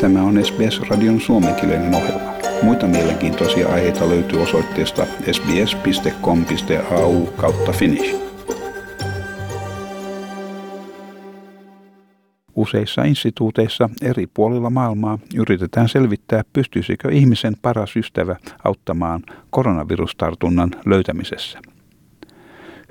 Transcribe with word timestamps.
Tämä 0.00 0.22
on 0.22 0.44
SBS-radion 0.44 1.20
suomenkielinen 1.20 1.94
ohjelma. 1.94 2.32
Muita 2.62 2.86
mielenkiintoisia 2.86 3.68
aiheita 3.68 4.08
löytyy 4.08 4.42
osoitteesta 4.42 5.06
sbs.com.au 5.32 7.26
kautta 7.26 7.72
finnish. 7.72 8.14
Useissa 12.54 13.04
instituuteissa 13.04 13.90
eri 14.02 14.26
puolilla 14.34 14.70
maailmaa 14.70 15.18
yritetään 15.34 15.88
selvittää, 15.88 16.42
pystyisikö 16.52 17.12
ihmisen 17.12 17.54
paras 17.62 17.96
ystävä 17.96 18.36
auttamaan 18.64 19.22
koronavirustartunnan 19.50 20.70
löytämisessä. 20.86 21.58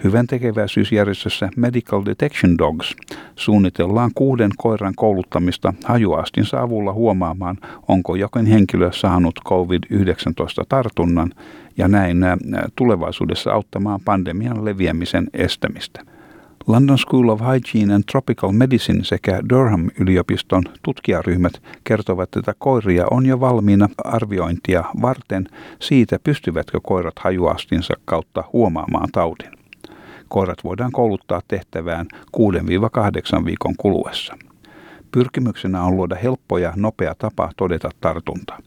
Hyvän 0.03 0.27
tekeväisyysjärjestössä 0.27 1.49
Medical 1.55 2.05
Detection 2.05 2.57
Dogs 2.57 2.95
suunnitellaan 3.39 4.11
kuuden 4.15 4.51
koiran 4.57 4.93
kouluttamista 4.95 5.73
hajuastinsa 5.85 6.61
avulla 6.61 6.93
huomaamaan, 6.93 7.57
onko 7.87 8.15
jokin 8.15 8.45
henkilö 8.45 8.91
saanut 8.91 9.39
COVID-19 9.45 10.65
tartunnan 10.69 11.31
ja 11.77 11.87
näin 11.87 12.17
tulevaisuudessa 12.75 13.53
auttamaan 13.53 13.99
pandemian 14.05 14.65
leviämisen 14.65 15.27
estämistä. 15.33 16.01
London 16.67 16.97
School 16.97 17.29
of 17.29 17.41
Hygiene 17.41 17.93
and 17.93 18.03
Tropical 18.11 18.51
Medicine 18.51 19.03
sekä 19.03 19.41
Durham-yliopiston 19.49 20.63
tutkijaryhmät 20.83 21.53
kertovat, 21.83 22.35
että 22.35 22.53
koiria 22.57 23.05
on 23.11 23.25
jo 23.25 23.39
valmiina 23.39 23.89
arviointia 24.03 24.83
varten 25.01 25.47
siitä, 25.79 26.19
pystyvätkö 26.23 26.79
koirat 26.83 27.19
hajuastinsa 27.19 27.93
kautta 28.05 28.43
huomaamaan 28.53 29.09
taudin. 29.11 29.58
Koirat 30.29 30.63
voidaan 30.63 30.91
kouluttaa 30.91 31.41
tehtävään 31.47 32.07
6-8 33.41 33.45
viikon 33.45 33.75
kuluessa. 33.77 34.37
Pyrkimyksenä 35.11 35.83
on 35.83 35.95
luoda 35.95 36.15
helppo 36.15 36.57
ja 36.57 36.73
nopea 36.75 37.15
tapa 37.15 37.49
todeta 37.57 37.89
tartunta. 38.01 38.57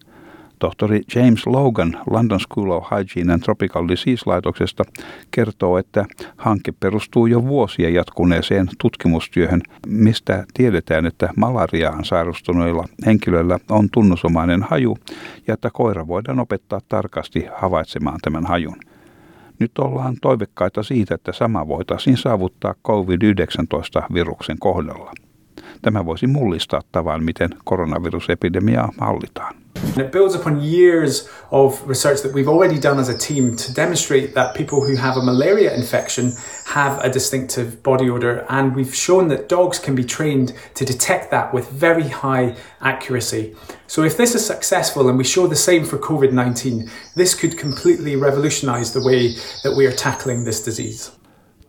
Tohtori 0.58 1.00
James 1.14 1.46
Logan 1.46 1.98
London 2.10 2.40
School 2.40 2.70
of 2.70 2.84
Hygiene 2.90 3.32
and 3.32 3.42
Tropical 3.42 3.88
Disease-laitoksesta 3.88 4.84
kertoo, 5.30 5.78
että 5.78 6.04
hanke 6.36 6.72
perustuu 6.80 7.26
jo 7.26 7.44
vuosia 7.44 7.90
jatkuneeseen 7.90 8.68
tutkimustyöhön, 8.78 9.62
mistä 9.86 10.44
tiedetään, 10.54 11.06
että 11.06 11.28
malariaan 11.36 12.04
sairastuneilla 12.04 12.84
henkilöillä 13.06 13.58
on 13.70 13.88
tunnusomainen 13.90 14.62
haju 14.62 14.98
ja 15.46 15.54
että 15.54 15.70
koira 15.72 16.06
voidaan 16.06 16.40
opettaa 16.40 16.80
tarkasti 16.88 17.46
havaitsemaan 17.56 18.18
tämän 18.22 18.46
hajun. 18.46 18.76
Nyt 19.62 19.78
ollaan 19.78 20.16
toivekkaita 20.22 20.82
siitä, 20.82 21.14
että 21.14 21.32
sama 21.32 21.68
voitaisiin 21.68 22.16
saavuttaa 22.16 22.74
COVID-19-viruksen 22.88 24.56
kohdalla. 24.60 25.12
Tämä 25.82 26.06
voisi 26.06 26.26
mullistaa 26.26 26.80
tavan, 26.92 27.24
miten 27.24 27.50
koronavirusepidemiaa 27.64 28.92
hallitaan. 28.98 29.54
It 29.98 30.10
builds 30.10 30.34
upon 30.34 30.60
years 30.62 31.28
of 31.50 31.88
research 31.88 32.22
that 32.22 32.32
we've 32.32 32.50
already 32.50 32.82
done 32.82 33.00
as 33.00 33.08
a 33.08 33.14
team 33.14 33.56
to 33.56 33.72
demonstrate 33.76 34.32
that 34.34 34.54
people 34.54 34.80
who 34.80 34.96
have 34.96 35.18
a 35.18 35.24
malaria 35.24 35.74
infection 35.74 36.32
have 36.66 36.98
a 37.04 37.12
distinctive 37.12 37.76
body 37.82 38.10
odor, 38.10 38.44
and 38.48 38.74
we've 38.76 38.94
shown 38.94 39.28
that 39.28 39.48
dogs 39.48 39.78
can 39.78 39.94
be 39.94 40.04
trained 40.04 40.52
to 40.74 40.84
detect 40.84 41.30
that 41.30 41.52
with 41.54 41.68
very 41.80 42.08
high 42.08 42.54
accuracy. 42.80 43.54
So, 43.86 44.04
if 44.04 44.16
this 44.16 44.34
is 44.34 44.46
successful 44.46 45.08
and 45.08 45.18
we 45.18 45.24
show 45.24 45.48
the 45.48 45.56
same 45.56 45.84
for 45.84 45.98
COVID 45.98 46.32
19, 46.32 46.90
this 47.16 47.34
could 47.34 47.58
completely 47.58 48.16
revolutionize 48.16 48.92
the 48.92 49.04
way 49.04 49.34
that 49.62 49.76
we 49.76 49.86
are 49.86 49.96
tackling 49.96 50.44
this 50.44 50.64
disease. 50.64 51.10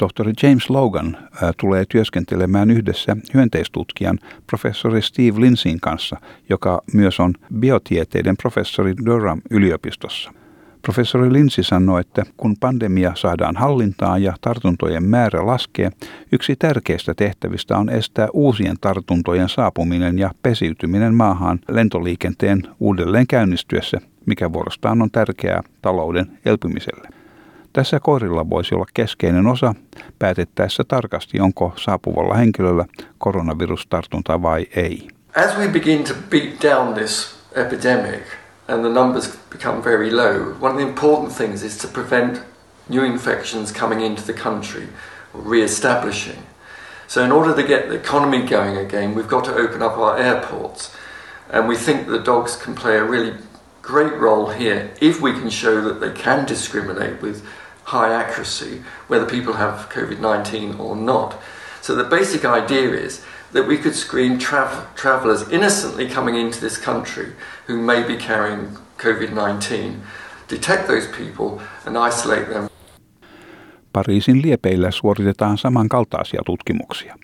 Tohtori 0.03 0.33
James 0.43 0.69
Logan 0.69 1.17
tulee 1.59 1.85
työskentelemään 1.89 2.71
yhdessä 2.71 3.17
hyönteistutkijan 3.33 4.19
professori 4.47 5.01
Steve 5.01 5.41
Linsin 5.41 5.79
kanssa, 5.79 6.17
joka 6.49 6.81
myös 6.93 7.19
on 7.19 7.33
biotieteiden 7.59 8.37
professori 8.37 8.93
Durham 9.05 9.41
yliopistossa. 9.51 10.33
Professori 10.81 11.33
Linsi 11.33 11.63
sanoi, 11.63 12.01
että 12.01 12.23
kun 12.37 12.55
pandemia 12.59 13.11
saadaan 13.15 13.55
hallintaan 13.55 14.23
ja 14.23 14.33
tartuntojen 14.41 15.03
määrä 15.03 15.45
laskee, 15.45 15.89
yksi 16.31 16.55
tärkeistä 16.55 17.13
tehtävistä 17.13 17.77
on 17.77 17.89
estää 17.89 18.27
uusien 18.33 18.75
tartuntojen 18.81 19.49
saapuminen 19.49 20.19
ja 20.19 20.31
pesiytyminen 20.41 21.15
maahan 21.15 21.59
lentoliikenteen 21.69 22.63
uudelleen 22.79 23.27
käynnistyessä, 23.27 23.97
mikä 24.25 24.53
vuorostaan 24.53 25.01
on 25.01 25.11
tärkeää 25.11 25.61
talouden 25.81 26.39
elpymiselle. 26.45 27.22
Tässä 27.73 27.99
koirilla 27.99 28.49
voisi 28.49 28.75
olla 28.75 28.85
keskeinen 28.93 29.47
osa 29.47 29.75
päätettäessä 30.19 30.83
tarkasti, 30.87 31.39
onko 31.39 31.73
saapuvalla 31.75 32.35
henkilöllä 32.35 32.85
koronavirustartunta 33.17 34.41
vai 34.41 34.67
ei. 34.75 35.07
As 35.35 35.57
we 35.57 35.67
begin 35.67 36.03
to 36.03 36.13
beat 36.29 36.61
down 36.63 36.93
this 36.93 37.35
epidemic 37.55 38.21
and 38.67 38.79
the 38.79 38.89
numbers 38.89 39.39
become 39.49 39.83
very 39.83 40.11
low, 40.11 40.55
one 40.61 40.71
of 40.71 40.75
the 40.75 40.87
important 40.87 41.37
things 41.37 41.63
is 41.63 41.77
to 41.77 41.87
prevent 41.87 42.41
new 42.89 43.03
infections 43.03 43.71
coming 43.79 44.01
into 44.01 44.21
the 44.21 44.33
country, 44.43 44.87
or 45.33 45.51
re-establishing. 45.51 46.39
So 47.07 47.23
in 47.23 47.31
order 47.31 47.55
to 47.55 47.67
get 47.67 47.89
the 47.89 47.95
economy 47.95 48.41
going 48.41 48.77
again, 48.77 49.15
we've 49.15 49.29
got 49.29 49.45
to 49.45 49.55
open 49.55 49.81
up 49.81 49.97
our 49.97 50.17
airports. 50.17 50.91
And 51.53 51.67
we 51.67 51.75
think 51.75 52.07
the 52.07 52.23
dogs 52.25 52.55
can 52.65 52.75
play 52.75 52.97
a 52.97 53.03
really 53.03 53.33
great 53.81 54.13
role 54.19 54.49
here 54.59 54.89
if 55.01 55.21
we 55.21 55.31
can 55.33 55.49
show 55.49 55.81
that 55.81 55.99
they 55.99 56.21
can 56.23 56.45
discriminate 56.45 57.21
with 57.21 57.41
high 57.83 58.13
accuracy 58.13 58.81
whether 59.07 59.25
people 59.25 59.53
have 59.53 59.89
COVID 59.89 60.19
19 60.19 60.79
or 60.79 60.95
not. 60.95 61.35
So 61.81 61.95
the 61.95 62.03
basic 62.03 62.45
idea 62.45 63.05
is 63.05 63.21
that 63.53 63.67
we 63.67 63.77
could 63.77 63.93
screen 63.93 64.39
tra- 64.39 64.87
travellers 64.95 65.49
innocently 65.51 66.09
coming 66.09 66.35
into 66.35 66.59
this 66.59 66.77
country 66.85 67.27
who 67.67 67.77
may 67.77 68.03
be 68.03 68.15
carrying 68.15 68.77
COVID 68.97 69.33
19, 69.33 70.01
detect 70.47 70.87
those 70.87 71.07
people 71.07 71.61
and 71.85 71.97
isolate 71.97 72.49
them. 72.49 72.69
Pariisin 73.93 74.41
liepeillä 74.41 74.91
suoritetaan 74.91 75.57
samankaltaisia 75.57 76.41
tutkimuksia. 76.45 77.15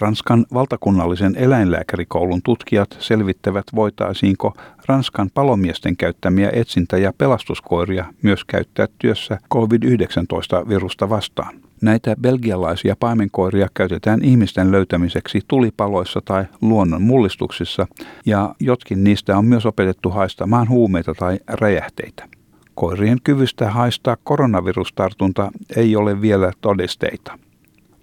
Ranskan 0.00 0.46
valtakunnallisen 0.54 1.36
eläinlääkärikoulun 1.36 2.40
tutkijat 2.44 2.96
selvittävät, 2.98 3.64
voitaisiinko 3.74 4.54
Ranskan 4.86 5.30
palomiesten 5.34 5.96
käyttämiä 5.96 6.50
etsintä- 6.52 6.98
ja 6.98 7.12
pelastuskoiria 7.18 8.04
myös 8.22 8.44
käyttää 8.44 8.86
työssä 8.98 9.38
COVID-19-virusta 9.54 11.08
vastaan. 11.08 11.54
Näitä 11.82 12.16
belgialaisia 12.20 12.96
paimenkoiria 13.00 13.68
käytetään 13.74 14.24
ihmisten 14.24 14.72
löytämiseksi 14.72 15.40
tulipaloissa 15.48 16.20
tai 16.24 16.44
luonnon 16.60 17.02
mullistuksissa, 17.02 17.86
ja 18.26 18.54
jotkin 18.60 19.04
niistä 19.04 19.38
on 19.38 19.44
myös 19.44 19.66
opetettu 19.66 20.10
haistamaan 20.10 20.68
huumeita 20.68 21.14
tai 21.14 21.38
räjähteitä. 21.48 22.28
Koirien 22.74 23.18
kyvystä 23.24 23.70
haistaa 23.70 24.16
koronavirustartunta 24.24 25.50
ei 25.76 25.96
ole 25.96 26.20
vielä 26.20 26.52
todisteita. 26.60 27.38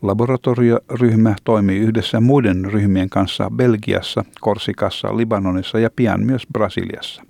Laboratorioryhmä 0.02 1.36
toimii 1.44 1.80
yhdessä 1.80 2.22
muiden 2.22 2.66
ryhmien 2.66 3.10
kanssa 3.10 3.52
Belgiassa, 3.56 4.26
Korsikassa, 4.42 5.18
Libanonissa 5.18 5.80
ja 5.80 5.90
pian 5.96 6.26
myös 6.26 6.48
Brasiliassa. 6.54 7.24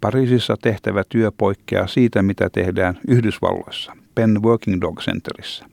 Pariisissa 0.00 0.56
tehtävä 0.62 1.02
työ 1.08 1.32
poikkeaa 1.38 1.86
siitä, 1.86 2.22
mitä 2.22 2.50
tehdään 2.50 2.98
Yhdysvalloissa, 3.08 3.92
Penn 4.14 4.42
Working 4.42 4.80
Dog 4.80 5.00
Centerissä. 5.00 5.66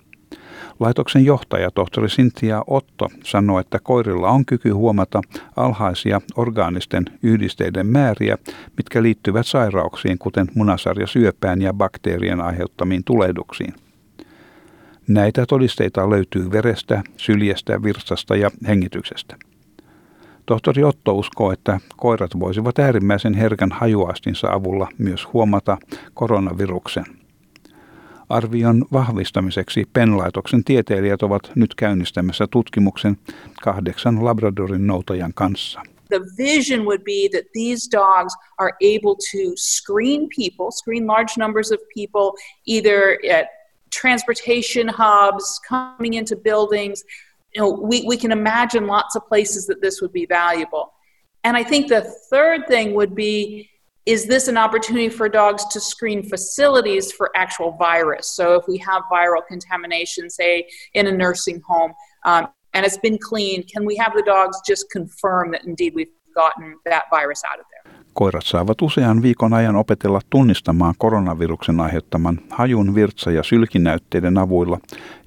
Laitoksen 0.80 1.26
johtaja 1.26 1.72
tohtori 1.72 2.08
Cynthia 2.08 2.64
Otto 2.68 3.10
sanoi, 3.24 3.62
että 3.62 3.80
koirilla 3.84 4.30
on 4.30 4.46
kyky 4.46 4.70
huomata 4.70 5.22
alhaisia 5.56 6.22
orgaanisten 6.36 7.06
yhdisteiden 7.24 7.88
määriä, 7.88 8.38
mitkä 8.78 9.04
liittyvät 9.04 9.48
sairauksiin, 9.48 10.18
kuten 10.18 10.48
munasarjasyöpään 10.56 11.62
ja 11.62 11.74
bakteerien 11.74 12.42
aiheuttamiin 12.42 13.04
tulehduksiin. 13.04 13.74
Näitä 15.08 15.46
todisteita 15.46 16.10
löytyy 16.10 16.52
verestä, 16.52 17.04
syljestä, 17.18 17.84
virtsasta 17.84 18.36
ja 18.36 18.52
hengityksestä. 18.68 19.36
Tohtori 20.46 20.84
Otto 20.84 21.14
uskoo, 21.14 21.52
että 21.52 21.80
koirat 21.98 22.32
voisivat 22.40 22.80
äärimmäisen 22.80 23.34
herkän 23.34 23.72
hajuastinsa 23.72 24.48
avulla 24.48 24.88
myös 24.98 25.34
huomata 25.34 25.78
koronaviruksen. 26.14 27.06
Arvion 28.30 28.86
vahvistamiseksi 28.94 29.84
penlaitoksen 29.94 30.64
tieteilijät 30.64 31.24
ovat 31.24 31.52
nyt 31.56 31.76
käynnistämässä 31.76 32.48
tutkimuksen 32.52 33.18
kahdeksan 33.62 34.26
Labradorin 34.26 34.88
noutajan 34.88 35.34
kanssa. 35.36 35.82
The 36.10 36.22
vision 36.38 36.86
would 36.86 37.02
be 37.04 37.30
that 37.32 37.52
these 37.54 37.90
dogs 37.92 38.34
are 38.58 38.72
able 38.82 39.16
to 39.32 39.56
screen 39.56 40.28
people, 40.38 40.72
screen 40.72 41.08
large 41.08 41.34
numbers 41.38 41.72
of 41.72 41.80
people, 41.96 42.32
either 42.66 43.18
at 43.40 43.63
transportation 43.94 44.88
hubs, 44.88 45.60
coming 45.68 46.16
into 46.16 46.36
buildings. 46.36 47.04
You 47.54 47.62
know, 47.62 47.70
we, 47.70 48.04
we 48.08 48.18
can 48.18 48.32
imagine 48.32 48.88
lots 48.88 49.16
of 49.16 49.26
places 49.28 49.68
that 49.68 49.82
this 49.82 50.02
would 50.02 50.12
be 50.12 50.26
valuable. 50.26 50.94
And 51.44 51.56
I 51.56 51.64
think 51.64 51.88
the 51.88 52.02
third 52.30 52.68
thing 52.68 52.94
would 52.94 53.16
be 53.16 53.70
is 54.06 54.26
this 54.26 54.50
an 54.50 54.58
opportunity 54.58 55.08
for 55.08 55.30
dogs 55.30 55.66
to 55.68 55.80
screen 55.80 56.24
facilities 56.24 57.14
for 57.14 57.32
actual 57.38 57.72
virus? 57.72 58.28
So 58.28 58.56
if 58.56 58.68
we 58.68 58.78
have 58.80 59.04
viral 59.10 59.46
contamination, 59.48 60.30
say 60.30 60.68
in 60.94 61.08
a 61.08 61.12
nursing 61.12 61.62
home, 61.66 61.94
um, 62.26 62.50
and 62.74 62.86
it's 62.86 62.98
been 62.98 63.18
cleaned, 63.18 63.70
can 63.72 63.86
we 63.86 63.96
have 63.96 64.14
the 64.14 64.24
dogs 64.24 64.60
just 64.68 64.90
confirm 64.92 65.52
that 65.52 65.64
indeed 65.64 65.94
we've 65.96 66.10
gotten 66.34 66.76
that 66.86 67.04
virus 67.10 67.44
out 67.50 67.60
of. 67.60 67.66
Koirat 68.14 68.46
saavat 68.46 68.82
usean 68.82 69.22
viikon 69.22 69.54
ajan 69.54 69.76
opetella 69.76 70.22
tunnistamaan 70.30 70.94
koronaviruksen 70.98 71.80
aiheuttaman 71.80 72.40
hajun, 72.50 72.96
virtsa- 72.96 73.32
ja 73.32 73.44
sylkinäytteiden 73.44 74.38
avuilla, 74.38 74.80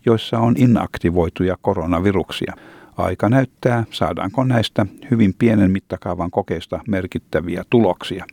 joissa 0.06 0.38
on 0.38 0.55
inaktivoituja 0.59 1.56
koronaviruksia. 1.62 2.55
Aika 2.97 3.29
näyttää, 3.29 3.85
saadaanko 3.91 4.44
näistä 4.44 4.87
hyvin 5.11 5.35
pienen 5.38 5.71
mittakaavan 5.71 6.31
kokeista 6.31 6.81
merkittäviä 6.88 7.65
tuloksia. 7.71 8.25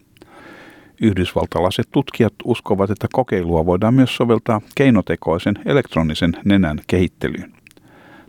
Yhdysvaltalaiset 1.02 1.88
tutkijat 1.92 2.34
uskovat, 2.44 2.90
että 2.90 3.08
kokeilua 3.14 3.66
voidaan 3.66 3.94
myös 3.94 4.16
soveltaa 4.16 4.62
keinotekoisen 4.76 5.56
elektronisen 5.66 6.34
nenän 6.46 6.80
kehittelyyn. 6.88 7.54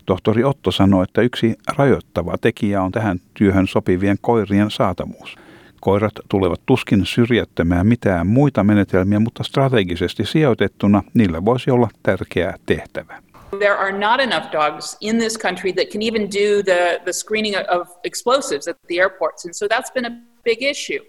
Tohtori 0.07 0.45
Otto 0.45 0.71
sanoi, 0.71 1.05
että 1.05 1.23
yksi 1.23 1.55
rajoittava 1.77 2.39
tekijä 2.41 2.83
on 2.83 2.93
tähän 2.93 3.21
työhön 3.35 3.67
sopivien 3.67 4.17
koirien 4.21 4.71
saatavuus. 4.71 5.37
Koirat 5.85 6.13
tulevat 6.29 6.61
tuskin 6.67 7.07
syrjäyttämään 7.07 7.87
mitään 7.87 8.27
muita 8.27 8.65
menetelmiä, 8.65 9.21
mutta 9.21 9.43
strategisesti 9.43 10.27
sijoitettuna 10.27 11.03
niillä 11.15 11.45
voisi 11.45 11.71
olla 11.71 11.89
tärkeä 12.03 12.55
tehtävä. 12.67 13.23
There 13.59 13.75
are 13.75 13.93
not 13.93 14.21
enough 14.21 14.53
dogs 14.53 14.97
in 15.01 15.19
this 15.19 15.39
country 15.39 15.73
that 15.73 15.89
can 15.93 16.03
even 16.03 16.23
do 16.23 16.63
the, 16.63 17.01
the 17.05 17.13
screening 17.13 17.57
of 17.69 17.89
explosives 18.05 18.69
at 18.69 18.77
the 18.87 19.01
airports. 19.01 19.45
And 19.45 19.55
so 19.55 19.67
that's 19.67 19.93
been 19.95 20.07
a 20.07 20.17
big 20.45 20.63
issue. 20.63 21.05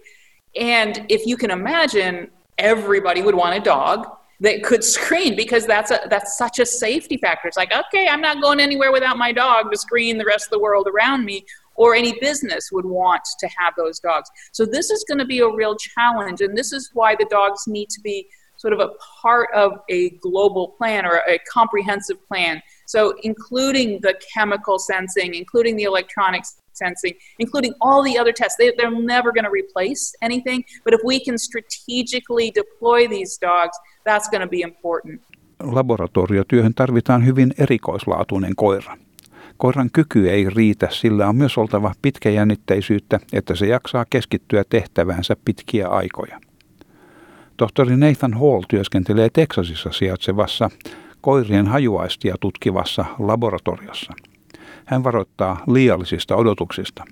And 0.60 0.96
if 1.08 1.22
you 1.26 1.36
can 1.36 1.50
imagine, 1.50 2.30
everybody 2.58 3.22
would 3.22 3.34
want 3.34 3.54
a 3.56 3.60
dog 3.60 4.06
that 4.40 4.62
could 4.62 4.84
screen 4.84 5.36
because 5.36 5.66
that's 5.66 5.90
a 5.90 5.98
that's 6.10 6.36
such 6.38 6.58
a 6.58 6.66
safety 6.66 7.16
factor. 7.16 7.48
It's 7.48 7.56
like, 7.56 7.72
okay, 7.86 8.08
I'm 8.12 8.20
not 8.20 8.42
going 8.42 8.60
anywhere 8.60 8.92
without 8.92 9.16
my 9.16 9.32
dog 9.32 9.70
to 9.72 9.78
screen 9.78 10.18
the 10.18 10.24
rest 10.24 10.46
of 10.46 10.50
the 10.50 10.60
world 10.60 10.86
around 10.86 11.24
me. 11.24 11.44
Or 11.76 11.94
any 11.94 12.18
business 12.20 12.70
would 12.72 12.86
want 12.86 13.22
to 13.40 13.48
have 13.58 13.74
those 13.76 14.00
dogs. 14.00 14.30
So 14.52 14.64
this 14.64 14.90
is 14.90 15.04
going 15.04 15.18
to 15.18 15.24
be 15.24 15.40
a 15.40 15.48
real 15.48 15.76
challenge, 15.76 16.40
and 16.40 16.56
this 16.56 16.72
is 16.72 16.90
why 16.94 17.16
the 17.16 17.26
dogs 17.30 17.64
need 17.66 17.90
to 17.90 18.00
be 18.00 18.28
sort 18.56 18.72
of 18.72 18.80
a 18.80 18.90
part 19.22 19.48
of 19.54 19.72
a 19.90 20.10
global 20.22 20.68
plan 20.78 21.04
or 21.04 21.22
a 21.28 21.38
comprehensive 21.52 22.16
plan. 22.26 22.62
So 22.86 23.14
including 23.22 24.00
the 24.00 24.14
chemical 24.34 24.78
sensing, 24.78 25.34
including 25.34 25.76
the 25.76 25.84
electronics 25.84 26.56
sensing, 26.76 27.14
including 27.38 27.74
all 27.80 28.02
the 28.02 28.18
other 28.18 28.32
tests. 28.32 28.56
They, 28.58 28.72
they're 28.76 28.90
never 28.90 29.32
going 29.32 29.44
to 29.44 29.50
replace 29.50 30.14
anything, 30.22 30.64
but 30.84 30.94
if 30.94 31.00
we 31.04 31.24
can 31.24 31.38
strategically 31.38 32.50
deploy 32.50 33.08
these 33.08 33.38
dogs, 33.38 33.76
that's 34.04 34.28
going 34.28 34.42
to 34.42 34.48
be 34.48 34.60
important. 34.60 35.20
Laboratoriotyöhön 35.62 36.74
tarvitaan 36.74 37.26
hyvin 37.26 37.54
erikoislaatuinen 37.58 38.56
koira. 38.56 38.96
Koiran 39.56 39.90
kyky 39.92 40.30
ei 40.30 40.50
riitä, 40.50 40.88
sillä 40.90 41.28
on 41.28 41.36
myös 41.36 41.58
oltava 41.58 41.92
pitkäjännitteisyyttä, 42.02 43.20
että 43.32 43.54
se 43.54 43.66
jaksaa 43.66 44.04
keskittyä 44.10 44.64
tehtäväänsä 44.68 45.36
pitkiä 45.44 45.88
aikoja. 45.88 46.40
Tohtori 47.56 47.96
Nathan 47.96 48.34
Hall 48.34 48.62
työskentelee 48.68 49.28
Teksasissa 49.32 49.92
sijaitsevassa 49.92 50.70
koirien 51.20 51.66
hajuaistia 51.66 52.34
tutkivassa 52.40 53.04
laboratoriossa. 53.18 54.12
Hän 54.84 55.04
varoittaa 55.04 55.64
liiallisista 55.66 56.36
odotuksista. 56.36 57.04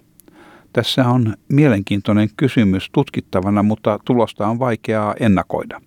Tässä 0.73 1.09
on 1.09 1.35
mielenkiintoinen 1.49 2.29
kysymys 2.37 2.91
tutkittavana, 2.93 3.63
mutta 3.63 3.99
tulosta 4.05 4.47
on 4.47 4.59
vaikeaa 4.59 5.15
ennakoida. 5.21 5.81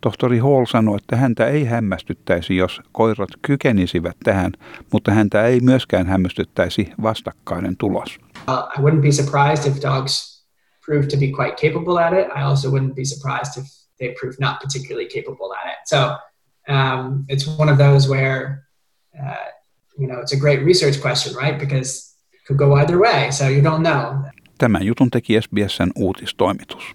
Tohtori 0.00 0.38
Hall 0.38 0.64
sanoi, 0.64 0.96
että 0.96 1.16
häntä 1.16 1.46
ei 1.46 1.64
hämmästyttäisi, 1.64 2.56
jos 2.56 2.80
koirat 2.92 3.28
kykenisivät 3.42 4.16
tähän, 4.24 4.52
mutta 4.92 5.10
häntä 5.10 5.46
ei 5.46 5.60
myöskään 5.60 6.06
hämmästyttäisi 6.06 6.92
vastakkainen 7.02 7.76
tulos. 7.76 8.18
Uh, 8.48 8.54
I 8.78 8.82
wouldn't 8.82 9.02
be 9.02 9.12
surprised 9.12 9.72
if 9.72 9.82
dogs 9.82 10.36
proved 10.86 11.10
to 11.10 11.16
be 11.16 11.26
quite 11.26 11.56
capable 11.56 11.98
at 11.98 12.12
it. 12.12 12.26
I 12.36 12.42
also 12.42 12.70
wouldn't 12.70 12.94
be 12.94 13.04
surprised 13.04 13.62
if 13.62 13.66
they 13.98 14.14
proved 14.20 14.36
not 14.40 14.60
particularly 14.60 15.08
capable 15.08 15.54
at 15.54 15.72
it. 15.72 15.78
So 15.86 15.98
um, 16.68 17.24
it's 17.28 17.58
one 17.58 17.72
of 17.72 17.78
those 17.78 18.08
where, 18.08 18.68
uh, 19.18 19.50
you 19.98 20.06
know, 20.06 20.20
it's 20.20 20.32
a 20.32 20.40
great 20.40 20.64
research 20.64 21.00
question, 21.00 21.34
right? 21.34 21.58
Because 21.58 22.16
it 22.32 22.46
could 22.46 22.58
go 22.58 22.74
either 22.74 22.98
way, 22.98 23.30
so 23.30 23.48
you 23.48 23.62
don't 23.62 23.82
know. 23.82 24.30
Tämän 24.58 24.86
jutun 24.86 25.10
teki 25.10 25.40
SBSn 25.40 25.90
uutistoimitus. 25.96 26.94